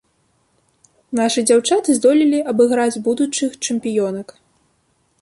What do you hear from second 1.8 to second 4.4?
здолелі абыграць будучых чэмпіёнак.